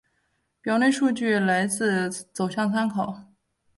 [0.63, 3.25] 表内数据来自走向参考